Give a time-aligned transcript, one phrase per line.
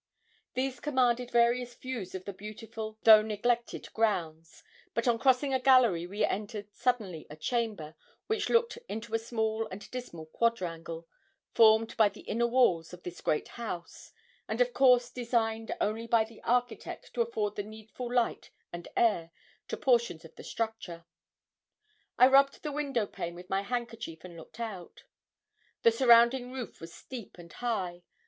[0.55, 4.63] These commanded various views of the beautiful though neglected grounds;
[4.95, 7.93] but on crossing a gallery we entered suddenly a chamber,
[8.25, 11.07] which looked into a small and dismal quadrangle,
[11.53, 14.11] formed by the inner walls of this great house,
[14.47, 19.29] and of course designed only by the architect to afford the needful light and air
[19.67, 21.05] to portions of the structure.
[22.17, 25.03] I rubbed the window pane with my handkerchief and looked out.
[25.83, 28.01] The surrounding roof was steep and high.